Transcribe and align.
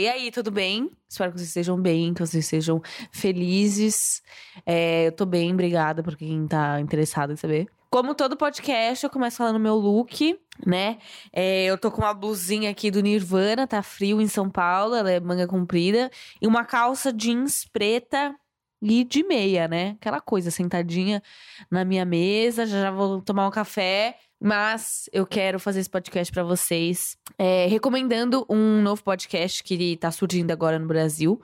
E 0.00 0.08
aí, 0.08 0.30
tudo 0.30 0.50
bem? 0.50 0.90
Espero 1.06 1.30
que 1.30 1.36
vocês 1.36 1.48
estejam 1.48 1.78
bem, 1.78 2.14
que 2.14 2.20
vocês 2.20 2.46
sejam 2.46 2.80
felizes. 3.12 4.22
É, 4.64 5.08
eu 5.08 5.12
tô 5.12 5.26
bem, 5.26 5.52
obrigada 5.52 6.02
por 6.02 6.16
quem 6.16 6.48
tá 6.48 6.80
interessado 6.80 7.34
em 7.34 7.36
saber. 7.36 7.66
Como 7.90 8.14
todo 8.14 8.34
podcast, 8.34 9.04
eu 9.04 9.10
começo 9.10 9.36
falando 9.36 9.60
meu 9.60 9.74
look, 9.74 10.40
né? 10.66 10.96
É, 11.30 11.66
eu 11.66 11.76
tô 11.76 11.90
com 11.90 12.00
uma 12.00 12.14
blusinha 12.14 12.70
aqui 12.70 12.90
do 12.90 13.02
Nirvana, 13.02 13.66
tá 13.66 13.82
frio 13.82 14.22
em 14.22 14.26
São 14.26 14.48
Paulo, 14.48 14.94
ela 14.94 15.10
é 15.10 15.20
manga 15.20 15.46
comprida, 15.46 16.10
e 16.40 16.46
uma 16.46 16.64
calça 16.64 17.12
jeans 17.12 17.66
preta 17.66 18.34
e 18.80 19.04
de 19.04 19.22
meia, 19.22 19.68
né? 19.68 19.96
Aquela 20.00 20.20
coisa, 20.20 20.50
sentadinha 20.50 21.22
na 21.70 21.84
minha 21.84 22.04
mesa, 22.04 22.66
já, 22.66 22.82
já 22.82 22.90
vou 22.90 23.20
tomar 23.20 23.46
um 23.46 23.50
café. 23.50 24.16
Mas 24.42 25.06
eu 25.12 25.26
quero 25.26 25.60
fazer 25.60 25.80
esse 25.80 25.90
podcast 25.90 26.32
para 26.32 26.42
vocês, 26.42 27.14
é, 27.36 27.66
recomendando 27.66 28.46
um 28.48 28.80
novo 28.80 29.02
podcast 29.04 29.62
que 29.62 29.98
tá 29.98 30.10
surgindo 30.10 30.50
agora 30.50 30.78
no 30.78 30.86
Brasil. 30.86 31.38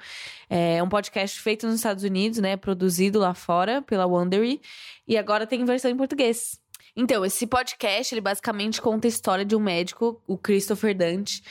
É 0.48 0.82
um 0.82 0.88
podcast 0.88 1.38
feito 1.38 1.66
nos 1.66 1.76
Estados 1.76 2.04
Unidos, 2.04 2.38
né? 2.38 2.56
Produzido 2.56 3.18
lá 3.18 3.34
fora 3.34 3.82
pela 3.82 4.06
Wondery. 4.06 4.62
E 5.06 5.18
agora 5.18 5.46
tem 5.46 5.62
versão 5.66 5.90
em 5.90 5.96
português. 5.96 6.58
Então, 6.96 7.22
esse 7.26 7.46
podcast, 7.46 8.14
ele 8.14 8.22
basicamente 8.22 8.80
conta 8.80 9.06
a 9.06 9.10
história 9.10 9.44
de 9.44 9.54
um 9.54 9.60
médico, 9.60 10.22
o 10.26 10.38
Christopher 10.38 10.96
Dante, 10.96 11.42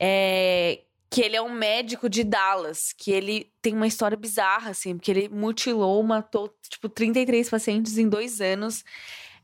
é, 0.00 0.80
que 1.10 1.20
ele 1.20 1.36
é 1.36 1.42
um 1.42 1.52
médico 1.52 2.08
de 2.08 2.24
Dallas, 2.24 2.92
que 2.92 3.10
ele 3.10 3.50
tem 3.62 3.74
uma 3.74 3.86
história 3.86 4.16
bizarra, 4.16 4.70
assim, 4.70 4.96
porque 4.96 5.10
ele 5.10 5.28
mutilou, 5.28 6.02
matou, 6.02 6.52
tipo, 6.68 6.88
33 6.88 7.48
pacientes 7.48 7.96
em 7.98 8.08
dois 8.08 8.40
anos. 8.40 8.84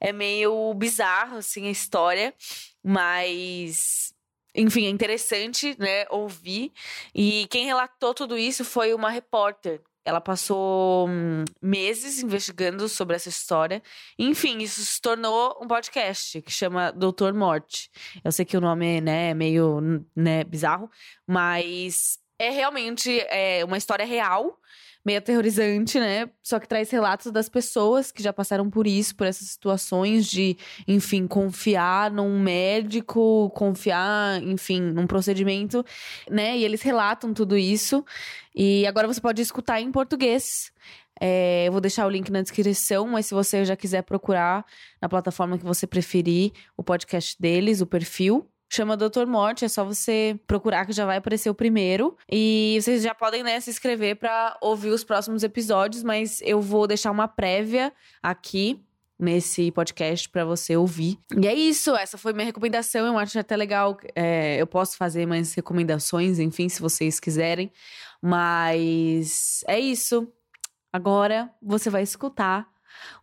É 0.01 0.12
meio 0.12 0.75
bizarro, 0.75 1.37
assim, 1.37 1.69
a 1.69 1.71
história, 1.71 2.35
mas. 2.83 4.12
Enfim, 4.55 4.87
é 4.87 4.91
interessante, 4.91 5.75
né, 5.79 6.05
ouvir. 6.11 6.73
E 7.15 7.47
quem 7.48 7.65
relatou 7.65 8.13
tudo 8.13 8.37
isso 8.37 8.65
foi 8.65 8.93
uma 8.93 9.09
repórter 9.09 9.80
ela 10.05 10.20
passou 10.20 11.09
hum, 11.09 11.45
meses 11.60 12.23
investigando 12.23 12.88
sobre 12.88 13.16
essa 13.16 13.29
história. 13.29 13.82
Enfim, 14.18 14.59
isso 14.59 14.85
se 14.85 15.01
tornou 15.01 15.59
um 15.63 15.66
podcast 15.66 16.43
que 16.43 16.51
chama 16.51 16.93
Doutor 16.93 17.32
Morte. 17.32 17.90
Eu 18.24 18.32
sei 18.32 18.45
que 18.45 18.57
o 18.57 18.60
nome 18.60 19.01
né, 19.01 19.30
é 19.30 19.35
meio 19.35 20.04
né, 20.15 20.45
bizarro, 20.45 20.91
mas 21.26 22.18
é 22.38 22.51
realmente 22.51 23.21
é, 23.29 23.65
uma 23.65 23.79
história 23.79 24.04
real 24.04 24.59
meio 25.04 25.18
aterrorizante, 25.18 25.98
né? 25.98 26.28
Só 26.42 26.58
que 26.60 26.68
traz 26.68 26.90
relatos 26.90 27.32
das 27.32 27.48
pessoas 27.48 28.12
que 28.12 28.22
já 28.22 28.32
passaram 28.32 28.70
por 28.70 28.86
isso, 28.86 29.16
por 29.16 29.26
essas 29.26 29.48
situações 29.48 30.26
de, 30.26 30.56
enfim, 30.86 31.26
confiar 31.26 32.10
num 32.10 32.40
médico, 32.40 33.50
confiar, 33.50 34.42
enfim, 34.42 34.80
num 34.80 35.06
procedimento, 35.06 35.84
né? 36.30 36.56
E 36.56 36.64
eles 36.64 36.82
relatam 36.82 37.34
tudo 37.34 37.56
isso. 37.56 38.04
E 38.54 38.86
agora 38.86 39.08
você 39.08 39.20
pode 39.20 39.42
escutar 39.42 39.80
em 39.80 39.90
português. 39.90 40.73
É, 41.20 41.66
eu 41.68 41.73
vou 41.73 41.80
deixar 41.80 42.06
o 42.06 42.10
link 42.10 42.30
na 42.30 42.42
descrição, 42.42 43.06
mas 43.06 43.26
se 43.26 43.34
você 43.34 43.64
já 43.64 43.76
quiser 43.76 44.02
procurar 44.02 44.64
na 45.00 45.08
plataforma 45.08 45.58
que 45.58 45.64
você 45.64 45.86
preferir 45.86 46.52
o 46.76 46.82
podcast 46.82 47.40
deles, 47.40 47.80
o 47.80 47.86
perfil, 47.86 48.48
chama 48.74 48.96
Doutor 48.96 49.26
Morte, 49.26 49.65
é 49.65 49.68
só 49.68 49.84
você 49.84 50.38
procurar 50.46 50.87
que 50.87 50.92
já 50.92 51.04
vai 51.04 51.18
aparecer 51.18 51.51
o 51.51 51.54
primeiro. 51.54 52.16
E 52.30 52.79
vocês 52.80 53.02
já 53.02 53.14
podem, 53.14 53.42
né, 53.42 53.60
se 53.60 53.70
inscrever 53.70 54.16
para 54.16 54.56
ouvir 54.60 54.90
os 54.90 55.04
próximos 55.04 55.42
episódios, 55.42 56.02
mas 56.02 56.40
eu 56.42 56.60
vou 56.60 56.87
deixar 56.87 57.10
uma 57.10 57.29
prévia 57.29 57.92
aqui 58.23 58.80
nesse 59.18 59.70
podcast 59.70 60.29
para 60.29 60.45
você 60.45 60.76
ouvir. 60.76 61.18
E 61.38 61.46
é 61.46 61.54
isso, 61.54 61.95
essa 61.95 62.18
foi 62.18 62.32
minha 62.32 62.46
recomendação. 62.46 63.06
Eu 63.06 63.18
acho 63.18 63.38
até 63.38 63.56
legal. 63.56 63.96
É, 64.16 64.60
eu 64.60 64.66
posso 64.66 64.97
fazer 64.97 65.26
mais 65.26 65.54
recomendações, 65.54 66.38
enfim, 66.38 66.69
se 66.69 66.81
vocês 66.81 67.20
quiserem. 67.20 67.70
Mas 68.20 69.62
é 69.69 69.78
isso. 69.78 70.26
Agora 70.92 71.50
você 71.62 71.88
vai 71.88 72.03
escutar 72.03 72.66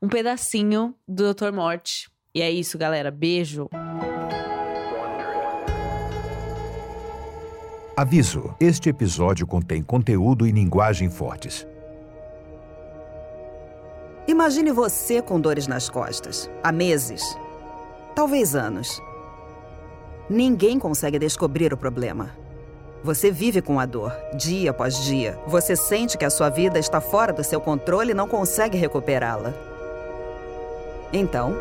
um 0.01 0.07
pedacinho 0.07 0.95
do 1.07 1.33
Dr. 1.33 1.51
Morte. 1.51 2.09
E 2.33 2.41
é 2.41 2.49
isso, 2.49 2.77
galera. 2.77 3.11
Beijo. 3.11 3.69
Aviso: 7.99 8.55
este 8.61 8.87
episódio 8.87 9.45
contém 9.45 9.83
conteúdo 9.83 10.47
e 10.47 10.53
linguagem 10.53 11.09
fortes. 11.09 11.67
Imagine 14.25 14.71
você 14.71 15.21
com 15.21 15.37
dores 15.37 15.67
nas 15.67 15.89
costas, 15.89 16.49
há 16.63 16.71
meses, 16.71 17.21
talvez 18.15 18.55
anos. 18.55 19.01
Ninguém 20.29 20.79
consegue 20.79 21.19
descobrir 21.19 21.73
o 21.73 21.77
problema. 21.77 22.31
Você 23.03 23.31
vive 23.31 23.61
com 23.61 23.81
a 23.81 23.85
dor, 23.85 24.15
dia 24.33 24.71
após 24.71 25.03
dia. 25.03 25.37
Você 25.45 25.75
sente 25.75 26.17
que 26.17 26.23
a 26.23 26.29
sua 26.29 26.47
vida 26.47 26.79
está 26.79 27.01
fora 27.01 27.33
do 27.33 27.43
seu 27.43 27.59
controle 27.59 28.11
e 28.11 28.15
não 28.15 28.29
consegue 28.29 28.77
recuperá-la. 28.77 29.53
Então, 31.11 31.53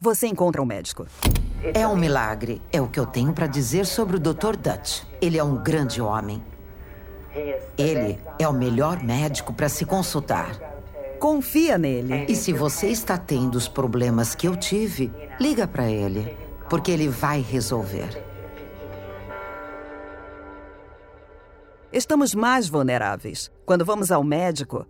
você 0.00 0.26
encontra 0.26 0.60
um 0.60 0.66
médico. 0.66 1.06
É 1.74 1.86
um 1.86 1.94
milagre, 1.94 2.60
é 2.72 2.80
o 2.80 2.88
que 2.88 2.98
eu 2.98 3.06
tenho 3.06 3.32
para 3.32 3.46
dizer 3.46 3.86
sobre 3.86 4.16
o 4.16 4.18
Dr. 4.18 4.56
Dutch. 4.56 5.02
Ele 5.20 5.38
é 5.38 5.44
um 5.44 5.62
grande 5.62 6.02
homem. 6.02 6.42
Ele 7.78 8.18
é 8.38 8.48
o 8.48 8.52
melhor 8.52 9.02
médico 9.02 9.52
para 9.52 9.68
se 9.68 9.84
consultar. 9.84 10.58
Confia 11.20 11.78
nele. 11.78 12.26
E 12.28 12.34
se 12.34 12.52
você 12.52 12.88
está 12.88 13.16
tendo 13.16 13.54
os 13.54 13.68
problemas 13.68 14.34
que 14.34 14.48
eu 14.48 14.56
tive, 14.56 15.12
liga 15.40 15.68
para 15.68 15.88
ele, 15.88 16.36
porque 16.68 16.90
ele 16.90 17.08
vai 17.08 17.40
resolver. 17.40 18.22
Estamos 21.92 22.34
mais 22.34 22.68
vulneráveis. 22.68 23.52
Quando 23.64 23.84
vamos 23.84 24.10
ao 24.10 24.24
médico, 24.24 24.84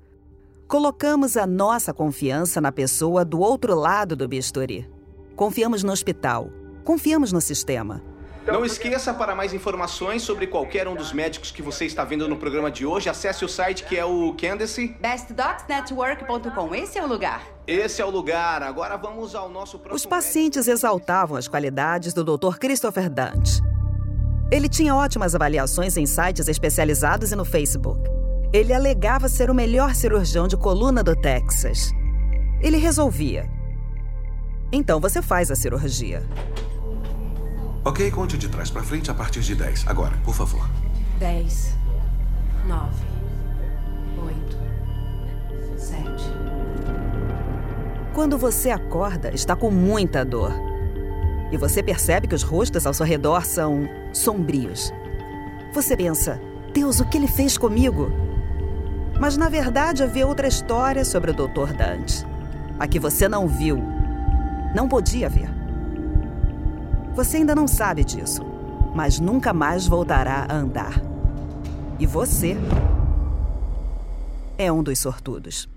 colocamos 0.67 1.37
a 1.37 1.47
nossa 1.47 1.93
confiança 1.93 2.63
na 2.63 2.73
pessoa 2.73 3.27
do 3.27 3.41
outro 3.41 3.75
lado 3.75 4.17
do 4.17 4.27
bisturi. 4.27 4.91
Confiamos 5.37 5.83
no 5.83 5.93
hospital, 5.93 6.49
Confiamos 6.85 7.33
no 7.33 7.41
sistema. 7.41 8.03
Não 8.47 8.65
esqueça, 8.65 9.15
para 9.15 9.37
mais 9.37 9.55
informações 9.55 10.23
sobre 10.23 10.49
qualquer 10.49 10.89
um 10.89 10.97
dos 10.97 11.13
médicos 11.13 11.53
que 11.53 11.63
você 11.63 11.85
está 11.85 12.05
vendo 12.05 12.29
no 12.29 12.37
programa 12.37 12.73
de 12.73 12.85
hoje, 12.85 13.09
acesse 13.09 13.45
o 13.45 13.49
site 13.49 13.85
que 13.85 13.97
é 13.97 14.05
o 14.05 14.35
Candace. 14.35 14.97
BestDocsNetwork.com. 15.01 16.75
Esse 16.75 16.99
é 16.99 17.05
o 17.05 17.07
lugar. 17.07 17.47
Esse 17.69 18.03
é 18.03 18.05
o 18.05 18.11
lugar. 18.11 18.65
Agora 18.65 18.97
vamos 18.97 19.37
ao 19.37 19.49
nosso 19.49 19.79
próximo. 19.79 19.95
Os 19.95 20.05
pacientes 20.05 20.67
exaltavam 20.67 21.37
as 21.37 21.47
qualidades 21.47 22.13
do 22.13 22.25
Dr. 22.25 22.59
Christopher 22.59 23.09
Dante. 23.09 23.63
Ele 24.51 24.69
tinha 24.69 24.95
ótimas 24.95 25.37
avaliações 25.37 25.97
em 25.97 26.05
sites 26.05 26.49
especializados 26.49 27.31
e 27.31 27.37
no 27.37 27.45
Facebook. 27.45 28.03
Ele 28.53 28.75
alegava 28.75 29.29
ser 29.29 29.51
o 29.51 29.55
melhor 29.55 29.95
cirurgião 29.95 30.49
de 30.49 30.57
coluna 30.57 31.03
do 31.03 31.15
Texas. 31.15 31.93
Ele 32.61 32.77
resolvia. 32.77 33.49
Então 34.73 35.01
você 35.01 35.23
faz 35.23 35.51
a 35.51 35.55
cirurgia. 35.55 36.23
Ok, 37.85 38.13
conte 38.13 38.39
de 38.39 38.49
trás 38.49 38.71
para 38.71 38.85
frente 38.85 39.11
a 39.11 39.15
partir 39.15 39.41
de 39.41 39.57
10. 39.57 39.89
Agora, 39.89 40.17
por 40.25 40.35
favor. 40.35 40.69
10, 41.19 41.77
9, 42.65 42.91
8, 44.25 44.59
7. 45.77 46.03
Quando 48.15 48.39
você 48.39 48.71
acorda, 48.71 49.35
está 49.35 49.57
com 49.57 49.69
muita 49.69 50.25
dor. 50.25 50.53
E 51.51 51.57
você 51.57 51.83
percebe 51.83 52.29
que 52.29 52.37
os 52.37 52.45
rostos 52.45 52.87
ao 52.87 52.95
seu 52.95 53.05
redor 53.05 53.45
são 53.45 53.89
sombrios. 54.13 54.93
Você 55.75 55.97
pensa, 55.97 56.41
Deus, 56.73 57.01
o 57.01 57.05
que 57.05 57.19
ele 57.19 57.27
fez 57.27 57.59
comigo? 57.59 58.13
Mas 59.19 59.37
na 59.37 59.49
verdade 59.49 60.05
havia 60.05 60.27
outra 60.27 60.47
história 60.47 61.05
sobre 61.05 61.33
o 61.33 61.35
Dr. 61.35 61.73
Dante. 61.77 62.25
A 62.79 62.87
que 62.87 63.01
você 63.01 63.29
não 63.29 63.49
viu. 63.49 63.83
Não 64.73 64.89
podia 64.89 65.29
ver. 65.29 65.62
Você 67.15 67.37
ainda 67.37 67.55
não 67.55 67.69
sabe 67.69 68.05
disso, 68.05 68.43
mas 68.95 69.21
nunca 69.21 69.53
mais 69.53 69.87
voltará 69.87 70.47
a 70.49 70.55
andar. 70.55 70.95
E 72.01 72.07
você 72.07 72.57
é 74.57 74.73
um 74.73 74.83
dos 74.83 74.99
sortudos. 74.99 75.69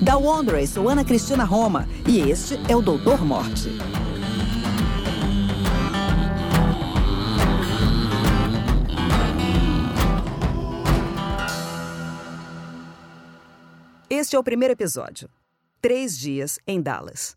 Da 0.00 0.16
Wondrous, 0.16 0.70
sou 0.70 0.88
Ana 0.88 1.04
Cristina 1.04 1.42
Roma 1.42 1.88
e 2.06 2.20
este 2.20 2.60
é 2.68 2.76
o 2.76 2.80
Doutor 2.80 3.24
Morte. 3.24 3.70
Este 14.08 14.36
é 14.36 14.38
o 14.38 14.44
primeiro 14.44 14.72
episódio 14.72 15.28
três 15.84 16.16
dias 16.16 16.58
em 16.66 16.80
Dallas. 16.80 17.36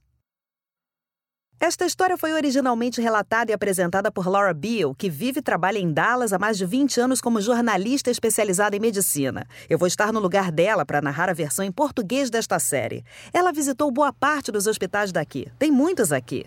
Esta 1.60 1.86
história 1.86 2.18
foi 2.18 2.32
originalmente 2.32 3.02
relatada 3.02 3.52
e 3.52 3.54
apresentada 3.54 4.10
por 4.10 4.26
Laura 4.26 4.54
Beale, 4.54 4.96
que 4.98 5.10
vive 5.10 5.40
e 5.40 5.44
trabalha 5.44 5.78
em 5.78 5.92
Dallas 5.92 6.32
há 6.32 6.40
mais 6.40 6.58
de 6.58 6.66
20 6.66 6.98
anos 7.02 7.20
como 7.20 7.42
jornalista 7.42 8.10
especializada 8.10 8.74
em 8.74 8.80
medicina. 8.80 9.46
Eu 9.70 9.78
vou 9.78 9.86
estar 9.86 10.14
no 10.14 10.22
lugar 10.22 10.50
dela 10.50 10.86
para 10.86 11.02
narrar 11.02 11.28
a 11.30 11.34
versão 11.34 11.66
em 11.66 11.74
português 11.74 12.30
desta 12.30 12.58
série. 12.58 13.04
Ela 13.34 13.52
visitou 13.52 13.92
boa 13.92 14.14
parte 14.14 14.50
dos 14.50 14.66
hospitais 14.66 15.12
daqui. 15.12 15.52
Tem 15.60 15.70
muitos 15.70 16.14
aqui. 16.14 16.46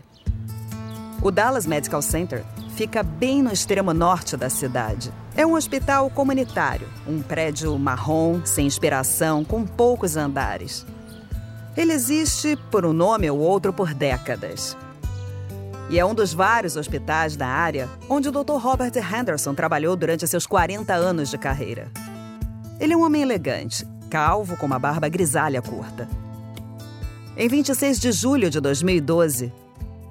O 1.20 1.30
Dallas 1.30 1.66
Medical 1.66 2.00
Center 2.00 2.46
fica 2.76 3.02
bem 3.02 3.42
no 3.42 3.52
extremo 3.52 3.92
norte 3.92 4.38
da 4.38 4.48
cidade. 4.48 5.12
É 5.36 5.44
um 5.44 5.54
hospital 5.54 6.08
comunitário, 6.08 6.88
um 7.06 7.20
prédio 7.20 7.78
marrom, 7.78 8.40
sem 8.46 8.66
inspiração, 8.66 9.44
com 9.44 9.66
poucos 9.66 10.16
andares. 10.16 10.86
Ele 11.76 11.92
existe 11.92 12.56
por 12.70 12.84
um 12.84 12.92
nome 12.92 13.30
ou 13.30 13.38
outro 13.38 13.72
por 13.72 13.94
décadas. 13.94 14.76
E 15.88 15.98
é 15.98 16.04
um 16.04 16.14
dos 16.14 16.32
vários 16.32 16.76
hospitais 16.76 17.36
da 17.36 17.46
área 17.46 17.88
onde 18.08 18.28
o 18.28 18.32
Dr. 18.32 18.58
Robert 18.58 18.92
Henderson 18.96 19.54
trabalhou 19.54 19.96
durante 19.96 20.26
seus 20.26 20.46
40 20.46 20.94
anos 20.94 21.30
de 21.30 21.38
carreira. 21.38 21.90
Ele 22.78 22.92
é 22.92 22.96
um 22.96 23.04
homem 23.04 23.22
elegante, 23.22 23.86
calvo 24.08 24.56
com 24.56 24.66
uma 24.66 24.78
barba 24.78 25.08
grisalha 25.08 25.60
curta. 25.60 26.08
Em 27.36 27.48
26 27.48 27.98
de 27.98 28.12
julho 28.12 28.50
de 28.50 28.60
2012, 28.60 29.52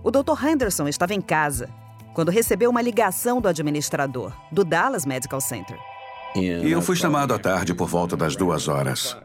o 0.03 0.11
Dr. 0.11 0.45
Henderson 0.45 0.87
estava 0.87 1.13
em 1.13 1.21
casa 1.21 1.69
quando 2.13 2.29
recebeu 2.29 2.69
uma 2.69 2.81
ligação 2.81 3.39
do 3.39 3.47
administrador 3.47 4.33
do 4.51 4.63
Dallas 4.65 5.05
Medical 5.05 5.39
Center. 5.39 5.77
E 6.35 6.71
eu 6.71 6.81
fui 6.81 6.95
chamado 6.95 7.33
à 7.33 7.39
tarde 7.39 7.73
por 7.73 7.87
volta 7.87 8.17
das 8.17 8.35
duas 8.35 8.67
horas. 8.67 9.15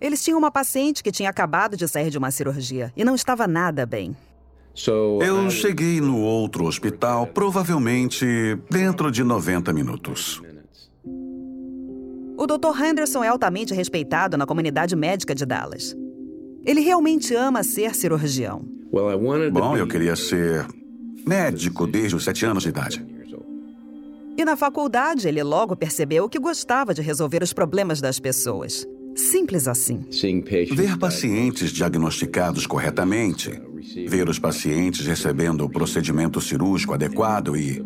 Eles 0.00 0.22
tinham 0.22 0.38
uma 0.38 0.50
paciente 0.50 1.02
que 1.02 1.10
tinha 1.10 1.28
acabado 1.28 1.76
de 1.76 1.88
sair 1.88 2.10
de 2.10 2.18
uma 2.18 2.30
cirurgia 2.30 2.92
e 2.96 3.04
não 3.04 3.14
estava 3.14 3.46
nada 3.46 3.84
bem. 3.84 4.16
Eu 5.20 5.50
cheguei 5.50 6.00
no 6.00 6.20
outro 6.20 6.64
hospital 6.64 7.26
provavelmente 7.26 8.24
dentro 8.70 9.10
de 9.10 9.24
90 9.24 9.72
minutos. 9.72 10.40
O 12.36 12.46
Dr. 12.46 12.80
Henderson 12.80 13.24
é 13.24 13.28
altamente 13.28 13.74
respeitado 13.74 14.36
na 14.36 14.46
comunidade 14.46 14.94
médica 14.94 15.34
de 15.34 15.44
Dallas. 15.44 15.96
Ele 16.64 16.80
realmente 16.80 17.34
ama 17.34 17.64
ser 17.64 17.94
cirurgião. 17.96 18.64
Bom, 19.52 19.76
eu 19.76 19.88
queria 19.88 20.14
ser 20.14 20.64
médico 21.26 21.84
desde 21.84 22.14
os 22.14 22.22
sete 22.22 22.46
anos 22.46 22.62
de 22.62 22.68
idade. 22.68 23.04
E 24.36 24.44
na 24.44 24.56
faculdade, 24.56 25.26
ele 25.26 25.42
logo 25.42 25.74
percebeu 25.74 26.28
que 26.28 26.38
gostava 26.38 26.94
de 26.94 27.02
resolver 27.02 27.42
os 27.42 27.52
problemas 27.52 28.00
das 28.00 28.20
pessoas. 28.20 28.86
Simples 29.18 29.66
assim. 29.66 30.06
Ver 30.74 30.96
pacientes 30.96 31.72
diagnosticados 31.72 32.68
corretamente, 32.68 33.50
ver 34.06 34.28
os 34.28 34.38
pacientes 34.38 35.04
recebendo 35.04 35.64
o 35.64 35.68
procedimento 35.68 36.40
cirúrgico 36.40 36.94
adequado 36.94 37.56
e 37.56 37.84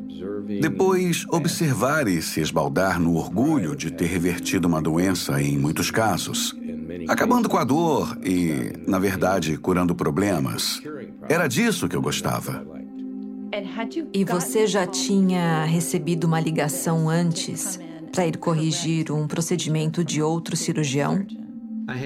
depois 0.61 1.25
observar 1.31 2.07
e 2.07 2.21
se 2.21 2.41
esbaldar 2.41 3.01
no 3.01 3.15
orgulho 3.15 3.75
de 3.75 3.91
ter 3.91 4.07
revertido 4.07 4.69
uma 4.69 4.83
doença 4.83 5.41
em 5.41 5.57
muitos 5.57 5.91
casos, 5.91 6.55
acabando 7.09 7.49
com 7.49 7.57
a 7.57 7.65
dor 7.65 8.19
e, 8.23 8.75
na 8.87 8.99
verdade, 8.99 9.57
curando 9.57 9.95
problemas. 9.95 10.83
Era 11.31 11.49
disso 11.49 11.89
que 11.89 11.97
eu 11.97 12.03
gostava. 12.03 12.63
E 14.13 14.25
você 14.25 14.67
já 14.67 14.87
tinha 14.87 15.65
recebido 15.65 16.25
uma 16.25 16.41
ligação 16.41 17.09
antes 17.09 17.81
para 18.13 18.27
ir 18.27 18.37
corrigir 18.37 19.11
um 19.11 19.27
procedimento 19.27 20.05
de 20.05 20.23
outro 20.23 20.55
cirurgião? 20.55 21.27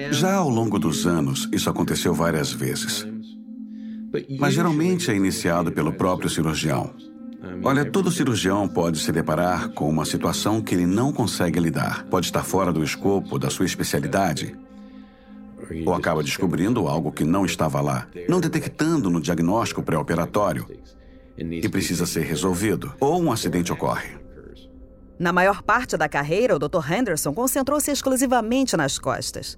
Já 0.09 0.35
ao 0.35 0.49
longo 0.49 0.79
dos 0.79 1.05
anos, 1.05 1.47
isso 1.51 1.69
aconteceu 1.69 2.13
várias 2.13 2.51
vezes. 2.51 3.05
Mas 4.39 4.53
geralmente 4.53 5.11
é 5.11 5.15
iniciado 5.15 5.71
pelo 5.71 5.91
próprio 5.91 6.29
cirurgião. 6.29 6.91
Olha, 7.63 7.85
todo 7.85 8.11
cirurgião 8.11 8.67
pode 8.67 8.99
se 8.99 9.11
deparar 9.11 9.69
com 9.69 9.89
uma 9.89 10.05
situação 10.05 10.61
que 10.61 10.73
ele 10.73 10.85
não 10.85 11.11
consegue 11.11 11.59
lidar. 11.59 12.05
Pode 12.05 12.27
estar 12.27 12.43
fora 12.43 12.71
do 12.71 12.83
escopo 12.83 13.37
da 13.37 13.49
sua 13.49 13.65
especialidade. 13.65 14.55
Ou 15.85 15.93
acaba 15.93 16.23
descobrindo 16.23 16.87
algo 16.87 17.11
que 17.11 17.25
não 17.25 17.45
estava 17.45 17.81
lá, 17.81 18.07
não 18.29 18.39
detectando 18.39 19.09
no 19.09 19.19
diagnóstico 19.19 19.83
pré-operatório 19.83 20.65
e 21.37 21.67
precisa 21.67 22.05
ser 22.05 22.21
resolvido. 22.21 22.93
Ou 22.99 23.21
um 23.21 23.31
acidente 23.31 23.71
ocorre. 23.71 24.26
Na 25.19 25.33
maior 25.33 25.63
parte 25.63 25.97
da 25.97 26.07
carreira, 26.07 26.55
o 26.55 26.59
Dr. 26.59 26.91
Henderson 26.91 27.33
concentrou-se 27.33 27.89
exclusivamente 27.89 28.77
nas 28.77 28.99
costas. 28.99 29.57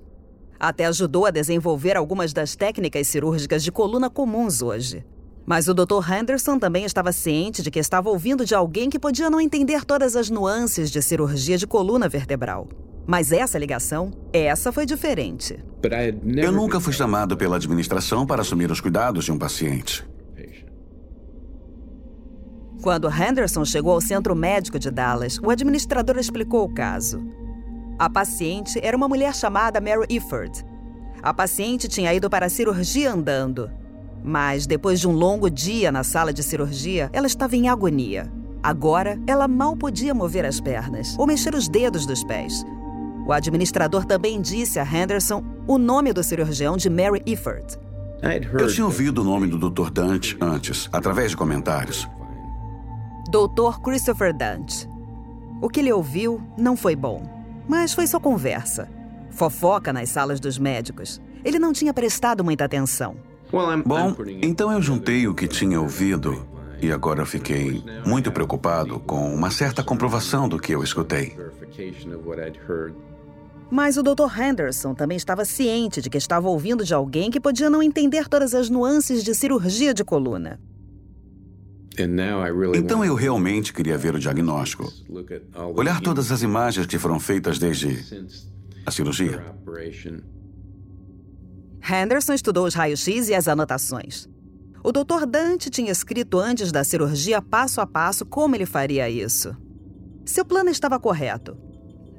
Até 0.58 0.86
ajudou 0.86 1.26
a 1.26 1.32
desenvolver 1.32 1.98
algumas 1.98 2.32
das 2.32 2.56
técnicas 2.56 3.08
cirúrgicas 3.08 3.64
de 3.64 3.72
coluna 3.72 4.10
comuns 4.10 4.62
hoje. 4.62 5.06
Mas 5.46 5.68
o 5.68 5.74
Dr. 5.74 6.10
Henderson 6.10 6.60
também 6.60 6.86
estava 6.86 7.12
ciente 7.12 7.62
de 7.62 7.72
que 7.72 7.80
estava 7.80 8.10
ouvindo 8.10 8.46
de 8.46 8.56
alguém 8.56 8.90
que 8.90 9.00
podia 9.00 9.30
não 9.30 9.42
entender 9.42 9.84
todas 9.84 10.16
as 10.16 10.30
nuances 10.30 10.92
de 10.92 11.02
cirurgia 11.02 11.58
de 11.58 11.68
coluna 11.68 12.08
vertebral. 12.08 12.68
Mas 13.06 13.32
essa 13.32 13.58
ligação, 13.58 14.12
essa 14.32 14.72
foi 14.72 14.86
diferente. 14.86 15.58
Eu 16.38 16.52
nunca 16.52 16.80
fui 16.80 16.94
chamado 16.94 17.36
pela 17.36 17.56
administração 17.56 18.26
para 18.26 18.42
assumir 18.42 18.72
os 18.72 18.80
cuidados 18.80 19.26
de 19.26 19.32
um 19.32 19.38
paciente. 19.38 20.08
Quando 22.82 23.10
Henderson 23.10 23.66
chegou 23.66 23.94
ao 23.94 24.02
centro 24.02 24.34
médico 24.36 24.80
de 24.80 24.90
Dallas, 24.90 25.38
o 25.44 25.50
administrador 25.50 26.18
explicou 26.18 26.64
o 26.64 26.74
caso. 26.74 27.22
A 27.98 28.10
paciente 28.10 28.80
era 28.82 28.96
uma 28.96 29.10
mulher 29.10 29.36
chamada 29.36 29.82
Mary 29.82 30.06
Ifford. 30.10 30.64
A 31.22 31.34
paciente 31.34 31.90
tinha 31.90 32.14
ido 32.14 32.30
para 32.30 32.46
a 32.46 32.50
cirurgia 32.50 33.12
andando. 33.12 33.70
Mas 34.24 34.66
depois 34.66 35.00
de 35.00 35.08
um 35.08 35.12
longo 35.12 35.50
dia 35.50 35.92
na 35.92 36.04
sala 36.04 36.32
de 36.32 36.42
cirurgia, 36.42 37.10
ela 37.12 37.28
estava 37.28 37.58
em 37.58 37.68
agonia. 37.68 38.32
Agora, 38.64 39.20
ela 39.28 39.48
mal 39.48 39.76
podia 39.76 40.14
mover 40.14 40.46
as 40.46 40.62
pernas 40.62 41.18
ou 41.18 41.28
mexer 41.28 41.54
os 41.54 41.68
dedos 41.68 42.06
dos 42.06 42.24
pés. 42.24 42.66
O 43.28 43.34
administrador 43.34 44.06
também 44.06 44.42
disse 44.42 44.80
a 44.80 44.86
Henderson 44.86 45.44
o 45.68 45.78
nome 45.78 46.14
do 46.14 46.24
cirurgião 46.24 46.78
de 46.78 46.90
Mary 46.90 47.22
Ifford. 47.26 47.78
Eu 48.54 48.68
tinha 48.68 48.86
ouvido 48.86 49.22
o 49.22 49.24
nome 49.24 49.48
do 49.48 49.70
Dr. 49.70 49.90
Dante 49.92 50.38
antes, 50.42 50.90
através 50.92 51.32
de 51.32 51.38
comentários. 51.38 52.08
Dr. 53.30 53.80
Christopher 53.84 54.34
Dante. 54.34 54.90
O 55.62 55.70
que 55.70 55.82
ele 55.82 55.94
ouviu 55.94 56.42
não 56.58 56.76
foi 56.76 56.96
bom, 56.96 57.22
mas 57.68 57.94
foi 57.94 58.08
só 58.08 58.20
conversa. 58.20 58.90
Fofoca 59.30 59.94
nas 59.94 60.10
salas 60.10 60.40
dos 60.40 60.58
médicos. 60.58 61.22
Ele 61.46 61.60
não 61.60 61.72
tinha 61.72 61.94
prestado 61.94 62.44
muita 62.44 62.66
atenção. 62.66 63.16
Bom, 63.86 64.16
então 64.42 64.72
eu 64.72 64.82
juntei 64.82 65.28
o 65.28 65.36
que 65.36 65.48
tinha 65.48 65.80
ouvido 65.80 66.44
e 66.82 66.92
agora 66.92 67.24
fiquei 67.24 67.84
muito 68.04 68.32
preocupado 68.32 69.00
com 69.00 69.32
uma 69.32 69.52
certa 69.52 69.84
comprovação 69.84 70.50
do 70.50 70.58
que 70.58 70.74
eu 70.74 70.84
escutei. 70.84 71.38
Mas 73.70 73.96
o 73.96 74.02
Dr. 74.02 74.42
Henderson 74.42 74.96
também 74.96 75.18
estava 75.18 75.46
ciente 75.46 76.02
de 76.02 76.10
que 76.10 76.18
estava 76.18 76.50
ouvindo 76.50 76.84
de 76.84 76.96
alguém 76.96 77.30
que 77.30 77.40
podia 77.40 77.70
não 77.70 77.84
entender 77.84 78.28
todas 78.28 78.56
as 78.56 78.72
nuances 78.72 79.24
de 79.24 79.36
cirurgia 79.36 79.94
de 79.94 80.04
coluna. 80.04 80.60
Então 82.76 83.04
eu 83.04 83.16
realmente 83.16 83.74
queria 83.74 83.98
ver 83.98 84.16
o 84.16 84.20
diagnóstico. 84.20 84.92
Olhar 85.76 86.02
todas 86.02 86.32
as 86.32 86.42
imagens 86.42 86.86
que 86.86 86.98
foram 86.98 87.20
feitas 87.20 87.60
desde 87.60 87.98
a 88.86 88.92
cirurgia. 88.92 89.44
Henderson 91.82 92.34
estudou 92.34 92.66
os 92.66 92.74
raios-x 92.74 93.30
e 93.30 93.34
as 93.36 93.48
anotações. 93.48 94.28
O 94.84 94.92
Dr. 94.92 95.26
Dante 95.28 95.70
tinha 95.70 95.92
escrito 95.92 96.40
antes 96.40 96.72
da 96.72 96.84
cirurgia 96.84 97.42
passo 97.42 97.82
a 97.82 97.88
passo 97.88 98.26
como 98.26 98.56
ele 98.56 98.66
faria 98.66 99.10
isso. 99.10 99.56
Seu 100.26 100.46
plano 100.46 100.70
estava 100.70 101.00
correto, 101.00 101.58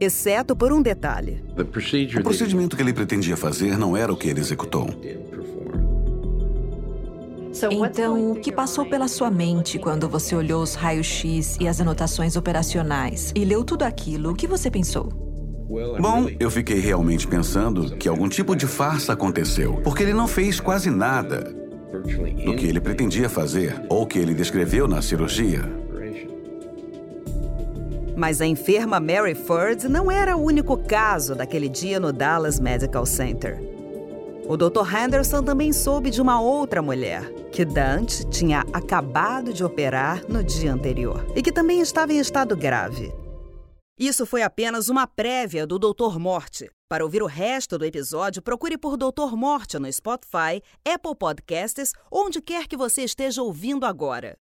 exceto 0.01 0.57
por 0.57 0.73
um 0.73 0.83
detalhe. 0.83 1.43
O 1.57 2.23
procedimento 2.23 2.77
que 2.77 2.83
ele 2.83 2.93
pretendia 2.93 3.37
fazer 3.37 3.79
não 3.79 3.97
era 3.97 4.13
o 4.13 4.17
que 4.17 4.29
ele 4.29 4.41
executou. 4.41 4.89
Então, 7.85 8.33
o 8.33 8.37
que 8.37 8.53
passou 8.53 8.87
pela 8.87 9.09
sua 9.09 9.31
mente 9.31 9.79
quando 9.79 10.09
você 10.09 10.35
olhou 10.35 10.63
os 10.63 10.75
raios-x 10.75 11.57
e 11.61 11.67
as 11.67 11.81
anotações 11.81 12.37
operacionais 12.37 13.33
e 13.35 13.45
leu 13.45 13.65
tudo 13.65 13.83
aquilo? 13.83 14.31
O 14.31 14.35
que 14.35 14.47
você 14.47 14.71
pensou? 14.71 15.09
Bom, 16.01 16.29
eu 16.39 16.51
fiquei 16.51 16.81
realmente 16.81 17.27
pensando 17.27 17.97
que 17.97 18.09
algum 18.09 18.29
tipo 18.29 18.57
de 18.57 18.67
farsa 18.67 19.13
aconteceu, 19.13 19.81
porque 19.85 20.03
ele 20.03 20.13
não 20.13 20.27
fez 20.27 20.59
quase 20.59 20.91
nada 20.91 21.55
do 22.45 22.57
que 22.57 22.67
ele 22.67 22.81
pretendia 22.81 23.29
fazer 23.29 23.81
ou 23.89 24.07
que 24.07 24.19
ele 24.19 24.35
descreveu 24.35 24.89
na 24.89 25.01
cirurgia. 25.01 25.63
Mas 28.17 28.41
a 28.41 28.47
enferma 28.47 29.01
Mary 29.01 29.35
Ford 29.35 29.85
não 29.85 30.11
era 30.11 30.37
o 30.37 30.43
único 30.43 30.77
caso 30.77 31.35
daquele 31.35 31.69
dia 31.69 31.99
no 31.99 32.13
Dallas 32.13 32.61
Medical 32.61 33.07
Center. 33.07 33.80
O 34.51 34.57
Dr. 34.57 34.83
Henderson 34.93 35.45
também 35.45 35.73
soube 35.73 36.11
de 36.11 36.21
uma 36.21 36.41
outra 36.41 36.83
mulher, 36.83 37.33
que 37.53 37.65
Dante 37.65 38.29
tinha 38.31 38.65
acabado 38.73 39.53
de 39.53 39.63
operar 39.63 40.29
no 40.29 40.43
dia 40.43 40.73
anterior 40.73 41.25
e 41.37 41.41
que 41.41 41.53
também 41.53 41.81
estava 41.81 42.13
em 42.13 42.19
estado 42.19 42.57
grave. 42.57 43.13
Isso 43.97 44.27
foi 44.27 44.43
apenas 44.43 44.89
uma 44.89 45.07
prévia 45.07 45.65
do 45.65 45.79
Doutor 45.79 46.19
Morte. 46.19 46.69
Para 46.89 47.05
ouvir 47.05 47.23
o 47.23 47.27
resto 47.27 47.79
do 47.79 47.85
episódio, 47.85 48.43
procure 48.43 48.77
por 48.77 48.97
Doutor 48.97 49.37
Morte 49.37 49.79
no 49.79 49.93
Spotify, 49.93 50.61
Apple 50.85 51.15
Podcasts, 51.17 51.93
onde 52.11 52.43
quer 52.43 52.67
que 52.67 52.77
você 52.77 53.05
esteja 53.05 53.45
ouvindo 53.45 53.87
agora. 53.87 54.37